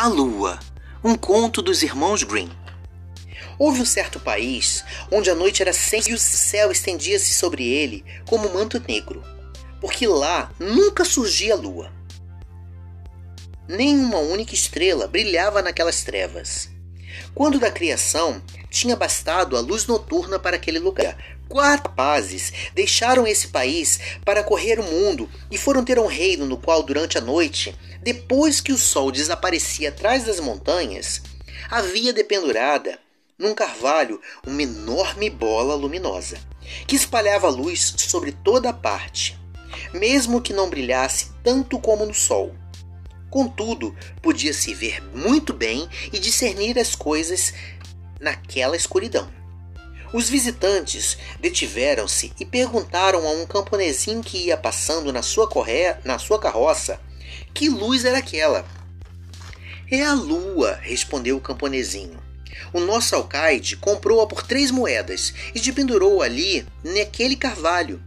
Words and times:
A 0.00 0.08
Lua, 0.08 0.58
um 1.04 1.14
conto 1.14 1.60
dos 1.60 1.82
irmãos 1.82 2.22
Grimm. 2.22 2.48
Houve 3.58 3.82
um 3.82 3.84
certo 3.84 4.18
país 4.18 4.82
onde 5.12 5.28
a 5.28 5.34
noite 5.34 5.60
era 5.60 5.74
sem 5.74 6.00
e 6.08 6.14
o 6.14 6.18
céu 6.18 6.72
estendia-se 6.72 7.34
sobre 7.34 7.68
ele 7.68 8.02
como 8.26 8.48
um 8.48 8.54
manto 8.54 8.82
negro, 8.88 9.22
porque 9.78 10.06
lá 10.06 10.50
nunca 10.58 11.04
surgia 11.04 11.52
a 11.52 11.56
lua. 11.58 11.92
Nem 13.68 13.98
uma 13.98 14.20
única 14.20 14.54
estrela 14.54 15.06
brilhava 15.06 15.60
naquelas 15.60 16.02
trevas. 16.02 16.70
Quando 17.34 17.58
da 17.58 17.70
criação, 17.70 18.42
tinha 18.68 18.96
bastado 18.96 19.56
a 19.56 19.60
luz 19.60 19.86
noturna 19.86 20.38
para 20.38 20.56
aquele 20.56 20.78
lugar. 20.78 21.16
Quatro 21.48 21.88
rapazes 21.88 22.52
deixaram 22.74 23.26
esse 23.26 23.48
país 23.48 23.98
para 24.24 24.44
correr 24.44 24.78
o 24.78 24.84
mundo 24.84 25.28
e 25.50 25.58
foram 25.58 25.84
ter 25.84 25.98
um 25.98 26.06
reino 26.06 26.46
no 26.46 26.56
qual, 26.56 26.82
durante 26.82 27.18
a 27.18 27.20
noite, 27.20 27.76
depois 28.02 28.60
que 28.60 28.72
o 28.72 28.78
sol 28.78 29.10
desaparecia 29.10 29.88
atrás 29.88 30.24
das 30.24 30.38
montanhas, 30.38 31.20
havia 31.68 32.12
dependurada 32.12 32.98
num 33.38 33.54
carvalho 33.54 34.20
uma 34.46 34.62
enorme 34.62 35.30
bola 35.30 35.74
luminosa, 35.74 36.38
que 36.86 36.94
espalhava 36.94 37.48
luz 37.48 37.94
sobre 37.96 38.32
toda 38.32 38.68
a 38.68 38.72
parte, 38.72 39.38
mesmo 39.92 40.40
que 40.40 40.52
não 40.52 40.68
brilhasse 40.68 41.30
tanto 41.42 41.78
como 41.78 42.04
no 42.04 42.14
sol. 42.14 42.54
Contudo, 43.30 43.94
podia-se 44.20 44.74
ver 44.74 45.02
muito 45.14 45.52
bem 45.52 45.88
e 46.12 46.18
discernir 46.18 46.78
as 46.78 46.94
coisas 46.94 47.54
naquela 48.20 48.76
escuridão. 48.76 49.30
Os 50.12 50.28
visitantes 50.28 51.16
detiveram-se 51.38 52.32
e 52.40 52.44
perguntaram 52.44 53.26
a 53.26 53.30
um 53.30 53.46
camponesinho 53.46 54.22
que 54.22 54.46
ia 54.46 54.56
passando 54.56 55.12
na 55.12 55.22
sua, 55.22 55.48
correia, 55.48 56.00
na 56.04 56.18
sua 56.18 56.40
carroça 56.40 56.98
que 57.54 57.68
luz 57.68 58.04
era 58.04 58.18
aquela? 58.18 58.64
É 59.90 60.02
a 60.02 60.14
lua, 60.14 60.78
respondeu 60.80 61.36
o 61.36 61.40
camponesinho. 61.40 62.18
O 62.72 62.80
nosso 62.80 63.14
alcaide 63.14 63.76
comprou-a 63.76 64.26
por 64.26 64.42
três 64.42 64.70
moedas 64.70 65.34
e 65.54 65.60
de 65.60 65.72
pendurou 65.72 66.22
ali 66.22 66.66
naquele 66.84 67.36
carvalho. 67.36 68.02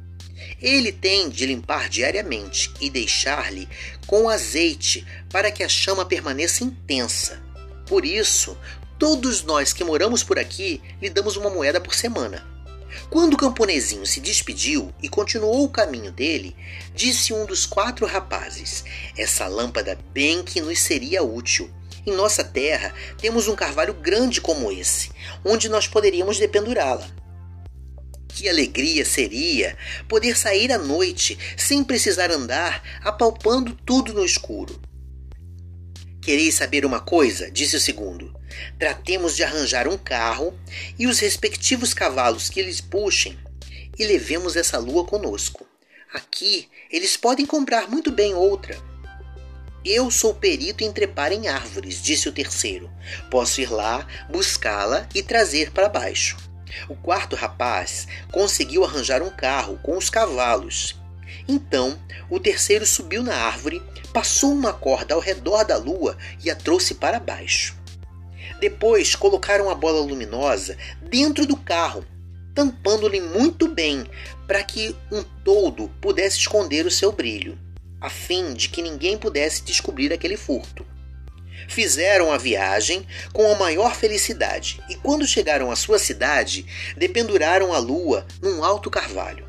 Ele 0.63 0.93
tem 0.93 1.29
de 1.29 1.45
limpar 1.45 1.89
diariamente 1.89 2.73
e 2.79 2.89
deixar-lhe 2.89 3.67
com 4.07 4.29
azeite 4.29 5.05
para 5.29 5.51
que 5.51 5.61
a 5.61 5.67
chama 5.67 6.05
permaneça 6.05 6.63
intensa. 6.63 7.43
Por 7.85 8.05
isso, 8.05 8.57
todos 8.97 9.43
nós 9.43 9.73
que 9.73 9.83
moramos 9.83 10.23
por 10.23 10.39
aqui 10.39 10.81
lhe 11.01 11.09
damos 11.09 11.35
uma 11.35 11.49
moeda 11.49 11.81
por 11.81 11.93
semana. 11.93 12.47
Quando 13.09 13.33
o 13.33 13.37
camponesinho 13.37 14.05
se 14.05 14.21
despediu 14.21 14.93
e 15.01 15.09
continuou 15.09 15.65
o 15.65 15.69
caminho 15.69 16.13
dele, 16.13 16.55
disse 16.95 17.33
um 17.33 17.45
dos 17.45 17.65
quatro 17.65 18.05
rapazes: 18.05 18.85
Essa 19.17 19.47
lâmpada 19.47 19.99
bem 20.13 20.43
que 20.43 20.61
nos 20.61 20.79
seria 20.79 21.21
útil. 21.23 21.69
Em 22.05 22.11
nossa 22.11 22.43
terra 22.43 22.93
temos 23.17 23.49
um 23.49 23.55
carvalho 23.55 23.93
grande 23.93 24.39
como 24.39 24.71
esse, 24.71 25.11
onde 25.43 25.67
nós 25.67 25.87
poderíamos 25.87 26.39
dependurá-la. 26.39 27.22
Que 28.35 28.49
alegria 28.49 29.05
seria 29.05 29.77
poder 30.07 30.35
sair 30.35 30.71
à 30.71 30.77
noite 30.77 31.37
sem 31.55 31.83
precisar 31.83 32.31
andar 32.31 32.81
apalpando 33.03 33.77
tudo 33.85 34.11
no 34.11 34.25
escuro. 34.25 34.81
Quereis 36.19 36.55
saber 36.55 36.83
uma 36.83 36.99
coisa? 36.99 37.51
disse 37.51 37.75
o 37.75 37.79
segundo. 37.79 38.33
Tratemos 38.79 39.35
de 39.35 39.43
arranjar 39.43 39.87
um 39.87 39.97
carro 39.97 40.57
e 40.97 41.05
os 41.05 41.19
respectivos 41.19 41.93
cavalos 41.93 42.49
que 42.49 42.59
eles 42.59 42.81
puxem 42.81 43.37
e 43.99 44.05
levemos 44.05 44.55
essa 44.55 44.79
lua 44.79 45.05
conosco. 45.05 45.67
Aqui 46.11 46.67
eles 46.89 47.15
podem 47.15 47.45
comprar 47.45 47.87
muito 47.87 48.11
bem 48.11 48.33
outra. 48.33 48.75
Eu 49.85 50.09
sou 50.09 50.33
perito 50.33 50.83
em 50.83 50.91
trepar 50.91 51.31
em 51.31 51.47
árvores, 51.49 52.01
disse 52.01 52.29
o 52.29 52.31
terceiro. 52.31 52.89
Posso 53.29 53.61
ir 53.61 53.69
lá, 53.69 54.07
buscá-la 54.29 55.07
e 55.13 55.21
trazer 55.21 55.71
para 55.71 55.89
baixo. 55.89 56.37
O 56.87 56.95
quarto 56.95 57.35
rapaz 57.35 58.07
conseguiu 58.31 58.83
arranjar 58.83 59.21
um 59.21 59.29
carro 59.29 59.79
com 59.83 59.97
os 59.97 60.09
cavalos. 60.09 60.95
Então, 61.47 61.99
o 62.29 62.39
terceiro 62.39 62.85
subiu 62.85 63.23
na 63.23 63.35
árvore, 63.35 63.81
passou 64.13 64.51
uma 64.51 64.73
corda 64.73 65.15
ao 65.15 65.19
redor 65.19 65.63
da 65.63 65.77
lua 65.77 66.17
e 66.43 66.49
a 66.49 66.55
trouxe 66.55 66.95
para 66.95 67.19
baixo. 67.19 67.75
Depois 68.59 69.15
colocaram 69.15 69.69
a 69.69 69.75
bola 69.75 69.99
luminosa 69.99 70.77
dentro 71.01 71.45
do 71.45 71.57
carro, 71.57 72.05
tampando-lhe 72.53 73.19
muito 73.19 73.67
bem 73.67 74.05
para 74.47 74.63
que 74.63 74.95
um 75.11 75.23
todo 75.43 75.89
pudesse 75.99 76.37
esconder 76.37 76.85
o 76.85 76.91
seu 76.91 77.11
brilho, 77.11 77.57
a 77.99 78.09
fim 78.09 78.53
de 78.53 78.69
que 78.69 78.81
ninguém 78.81 79.17
pudesse 79.17 79.63
descobrir 79.63 80.13
aquele 80.13 80.37
furto. 80.37 80.85
Fizeram 81.67 82.31
a 82.31 82.37
viagem 82.37 83.05
com 83.31 83.51
a 83.51 83.55
maior 83.55 83.95
felicidade 83.95 84.81
e, 84.89 84.95
quando 84.95 85.25
chegaram 85.25 85.71
à 85.71 85.75
sua 85.75 85.97
cidade, 85.97 86.65
dependuraram 86.97 87.73
a 87.73 87.79
lua 87.79 88.25
num 88.41 88.63
alto 88.63 88.89
carvalho. 88.89 89.47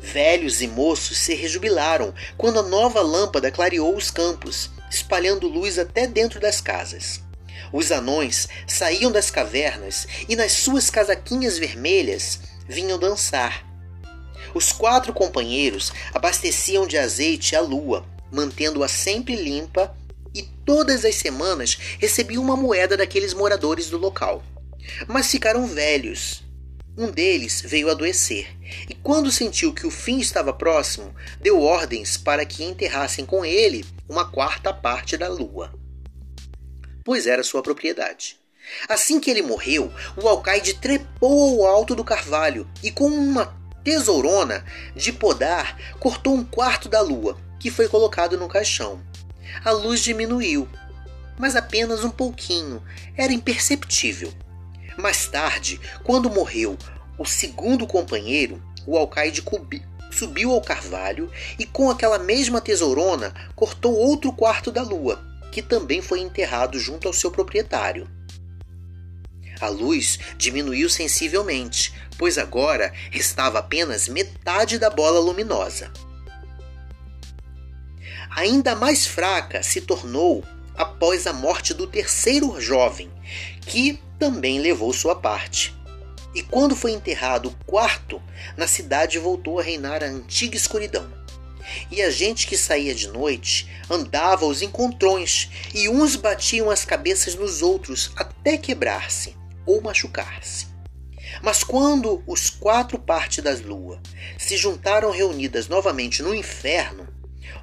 Velhos 0.00 0.62
e 0.62 0.66
moços 0.66 1.18
se 1.18 1.34
rejubilaram 1.34 2.14
quando 2.36 2.58
a 2.58 2.62
nova 2.62 3.02
lâmpada 3.02 3.50
clareou 3.50 3.94
os 3.96 4.10
campos, 4.10 4.70
espalhando 4.90 5.48
luz 5.48 5.78
até 5.78 6.06
dentro 6.06 6.40
das 6.40 6.60
casas. 6.60 7.20
Os 7.72 7.92
anões 7.92 8.48
saíam 8.66 9.12
das 9.12 9.30
cavernas 9.30 10.06
e 10.28 10.34
nas 10.34 10.52
suas 10.52 10.90
casaquinhas 10.90 11.58
vermelhas 11.58 12.40
vinham 12.68 12.98
dançar. 12.98 13.64
Os 14.54 14.72
quatro 14.72 15.12
companheiros 15.12 15.92
abasteciam 16.12 16.86
de 16.86 16.98
azeite 16.98 17.54
a 17.54 17.60
lua, 17.60 18.04
mantendo-a 18.32 18.88
sempre 18.88 19.36
limpa, 19.36 19.96
e 20.34 20.42
todas 20.64 21.04
as 21.04 21.16
semanas 21.16 21.76
recebiam 21.98 22.42
uma 22.42 22.56
moeda 22.56 22.96
daqueles 22.96 23.34
moradores 23.34 23.88
do 23.88 23.98
local. 23.98 24.42
Mas 25.06 25.30
ficaram 25.30 25.66
velhos. 25.66 26.42
Um 26.96 27.10
deles 27.10 27.62
veio 27.64 27.90
adoecer, 27.90 28.48
e 28.88 28.94
quando 28.94 29.30
sentiu 29.30 29.72
que 29.72 29.86
o 29.86 29.90
fim 29.90 30.18
estava 30.18 30.52
próximo, 30.52 31.14
deu 31.40 31.60
ordens 31.60 32.16
para 32.16 32.44
que 32.44 32.64
enterrassem 32.64 33.24
com 33.24 33.44
ele 33.44 33.84
uma 34.08 34.30
quarta 34.30 34.72
parte 34.72 35.16
da 35.16 35.28
lua 35.28 35.72
pois 37.04 37.26
era 37.26 37.42
sua 37.42 37.62
propriedade. 37.62 38.38
Assim 38.88 39.18
que 39.18 39.30
ele 39.30 39.42
morreu, 39.42 39.92
o 40.16 40.28
alcaide 40.28 40.74
trepou 40.74 41.66
ao 41.66 41.74
alto 41.74 41.94
do 41.94 42.04
carvalho 42.04 42.68
e, 42.82 42.90
com 42.90 43.06
uma 43.06 43.52
tesourona 43.82 44.64
de 44.94 45.12
podar, 45.12 45.76
cortou 45.98 46.34
um 46.34 46.44
quarto 46.44 46.88
da 46.88 47.00
lua, 47.00 47.36
que 47.58 47.70
foi 47.70 47.88
colocado 47.88 48.38
no 48.38 48.48
caixão. 48.48 49.02
A 49.64 49.70
luz 49.70 50.00
diminuiu, 50.00 50.68
mas 51.38 51.56
apenas 51.56 52.04
um 52.04 52.10
pouquinho, 52.10 52.82
era 53.16 53.32
imperceptível. 53.32 54.32
Mais 54.96 55.26
tarde, 55.26 55.80
quando 56.04 56.30
morreu 56.30 56.76
o 57.18 57.24
segundo 57.24 57.86
companheiro, 57.86 58.62
o 58.86 58.96
alcaide 58.96 59.42
subiu 60.10 60.52
ao 60.52 60.60
carvalho 60.60 61.30
e, 61.58 61.64
com 61.64 61.90
aquela 61.90 62.18
mesma 62.18 62.60
tesourona, 62.60 63.32
cortou 63.54 63.94
outro 63.94 64.32
quarto 64.32 64.70
da 64.70 64.82
lua 64.82 65.30
que 65.50 65.62
também 65.62 66.00
foi 66.00 66.20
enterrado 66.20 66.78
junto 66.78 67.08
ao 67.08 67.14
seu 67.14 67.30
proprietário. 67.30 68.08
A 69.60 69.68
luz 69.68 70.18
diminuiu 70.38 70.88
sensivelmente, 70.88 71.92
pois 72.16 72.38
agora 72.38 72.92
restava 73.10 73.58
apenas 73.58 74.08
metade 74.08 74.78
da 74.78 74.88
bola 74.88 75.20
luminosa. 75.20 75.92
Ainda 78.30 78.74
mais 78.74 79.06
fraca 79.06 79.62
se 79.62 79.80
tornou 79.80 80.44
após 80.76 81.26
a 81.26 81.32
morte 81.32 81.74
do 81.74 81.86
terceiro 81.86 82.60
jovem, 82.60 83.10
que 83.62 84.00
também 84.18 84.60
levou 84.60 84.92
sua 84.92 85.14
parte. 85.14 85.74
E 86.34 86.42
quando 86.42 86.76
foi 86.76 86.92
enterrado 86.92 87.48
o 87.48 87.64
quarto, 87.64 88.22
na 88.56 88.66
cidade 88.66 89.18
voltou 89.18 89.58
a 89.58 89.62
reinar 89.62 90.02
a 90.02 90.06
antiga 90.06 90.56
escuridão 90.56 91.20
e 91.90 92.02
a 92.02 92.10
gente 92.10 92.46
que 92.46 92.56
saía 92.56 92.94
de 92.94 93.08
noite 93.08 93.68
andava 93.88 94.44
aos 94.44 94.62
encontrões, 94.62 95.50
e 95.74 95.88
uns 95.88 96.16
batiam 96.16 96.70
as 96.70 96.84
cabeças 96.84 97.34
nos 97.34 97.62
outros 97.62 98.12
até 98.16 98.56
quebrar-se 98.56 99.36
ou 99.66 99.80
machucar-se. 99.80 100.68
Mas 101.42 101.62
quando 101.62 102.22
os 102.26 102.50
quatro 102.50 102.98
partes 102.98 103.42
das 103.42 103.60
luas 103.60 104.00
se 104.36 104.56
juntaram 104.56 105.10
reunidas 105.10 105.68
novamente 105.68 106.22
no 106.22 106.34
inferno, 106.34 107.06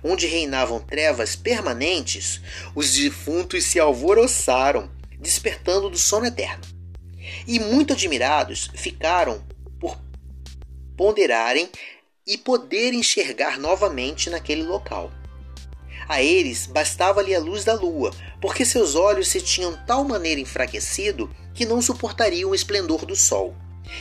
onde 0.07 0.25
reinavam 0.25 0.79
trevas 0.79 1.35
permanentes, 1.35 2.41
os 2.73 2.93
defuntos 2.93 3.65
se 3.65 3.79
alvoroçaram, 3.79 4.89
despertando 5.19 5.89
do 5.89 5.97
sono 5.97 6.25
eterno. 6.25 6.63
E 7.45 7.59
muito 7.59 7.93
admirados 7.93 8.69
ficaram 8.73 9.43
por 9.79 9.99
ponderarem 10.95 11.69
e 12.25 12.37
poder 12.37 12.93
enxergar 12.93 13.59
novamente 13.59 14.29
naquele 14.29 14.63
local. 14.63 15.11
A 16.07 16.23
eles 16.23 16.65
bastava-lhe 16.65 17.35
a 17.35 17.39
luz 17.39 17.65
da 17.65 17.73
lua, 17.73 18.11
porque 18.41 18.63
seus 18.63 18.95
olhos 18.95 19.27
se 19.27 19.41
tinham 19.41 19.77
tal 19.85 20.05
maneira 20.05 20.39
enfraquecido 20.39 21.29
que 21.53 21.65
não 21.65 21.81
suportariam 21.81 22.51
o 22.51 22.55
esplendor 22.55 23.05
do 23.05 23.15
sol. 23.15 23.53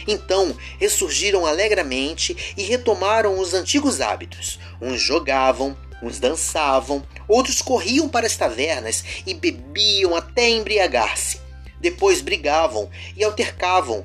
Então 0.06 0.56
ressurgiram 0.78 1.46
alegremente 1.46 2.54
e 2.56 2.62
retomaram 2.62 3.38
os 3.38 3.54
antigos 3.54 4.00
hábitos. 4.00 4.58
Uns 4.80 5.00
jogavam, 5.00 5.76
Uns 6.02 6.19
dançavam, 6.19 7.04
outros 7.26 7.62
corriam 7.62 8.08
para 8.08 8.26
as 8.26 8.37
tavernas 8.37 9.04
e 9.26 9.34
bebiam 9.34 10.14
até 10.14 10.48
embriagar-se. 10.50 11.40
Depois 11.81 12.20
brigavam 12.20 12.90
e 13.16 13.25
altercavam 13.25 14.04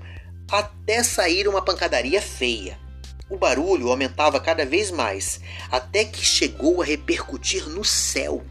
até 0.50 1.04
sair 1.04 1.48
uma 1.48 1.62
pancadaria 1.62 2.22
feia. 2.22 2.78
O 3.30 3.38
barulho 3.38 3.90
aumentava 3.90 4.40
cada 4.42 4.66
vez 4.66 4.92
mais, 4.92 5.40
até 5.72 6.04
que 6.04 6.24
chegou 6.24 6.82
a 6.82 6.86
repercutir 6.86 7.70
no 7.70 7.84
céu. 7.84 8.44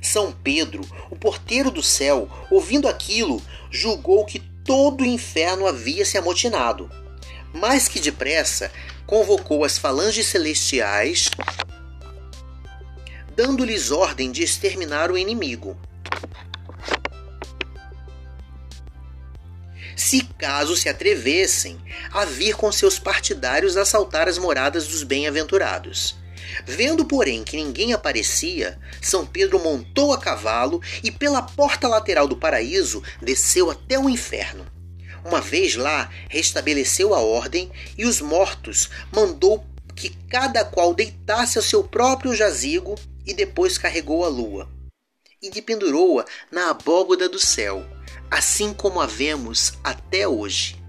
São 0.00 0.32
Pedro, 0.32 0.82
o 1.10 1.16
porteiro 1.16 1.70
do 1.70 1.82
céu, 1.82 2.28
ouvindo 2.50 2.88
aquilo, 2.88 3.42
julgou 3.70 4.24
que 4.24 4.38
todo 4.38 5.02
o 5.02 5.06
inferno 5.06 5.66
havia 5.66 6.04
se 6.04 6.16
amotinado. 6.16 6.90
Mais 7.52 7.86
que 7.86 8.00
depressa, 8.00 8.72
convocou 9.06 9.64
as 9.64 9.78
falanges 9.78 10.26
celestiais, 10.26 11.28
dando-lhes 13.44 13.90
ordem 13.90 14.32
de 14.32 14.42
exterminar 14.42 15.12
o 15.12 15.18
inimigo. 15.18 15.76
Se 19.94 20.22
caso 20.38 20.74
se 20.74 20.88
atrevessem 20.88 21.78
a 22.10 22.24
vir 22.24 22.56
com 22.56 22.72
seus 22.72 22.98
partidários 22.98 23.76
assaltar 23.76 24.28
as 24.28 24.38
moradas 24.38 24.88
dos 24.88 25.02
bem-aventurados. 25.02 26.16
Vendo, 26.64 27.04
porém, 27.04 27.44
que 27.44 27.58
ninguém 27.58 27.92
aparecia, 27.92 28.78
São 29.02 29.26
Pedro 29.26 29.58
montou 29.58 30.14
a 30.14 30.18
cavalo 30.18 30.80
e, 31.02 31.10
pela 31.10 31.42
porta 31.42 31.86
lateral 31.86 32.26
do 32.26 32.38
paraíso, 32.38 33.02
desceu 33.20 33.70
até 33.70 33.98
o 33.98 34.08
inferno. 34.08 34.66
Uma 35.22 35.42
vez 35.42 35.76
lá, 35.76 36.10
restabeleceu 36.30 37.14
a 37.14 37.20
ordem 37.20 37.70
e 37.98 38.06
os 38.06 38.22
mortos 38.22 38.88
mandou 39.12 39.66
que 39.94 40.08
cada 40.30 40.64
qual 40.64 40.94
deitasse 40.94 41.58
ao 41.58 41.64
seu 41.64 41.84
próprio 41.84 42.34
jazigo 42.34 42.94
e 43.26 43.32
depois 43.34 43.78
carregou 43.78 44.24
a 44.24 44.28
lua 44.28 44.68
e 45.42 45.50
pendurou-a 45.60 46.24
na 46.50 46.70
abóboda 46.70 47.28
do 47.28 47.38
céu, 47.38 47.84
assim 48.30 48.72
como 48.72 49.00
a 49.00 49.06
vemos 49.06 49.74
até 49.82 50.26
hoje. 50.26 50.83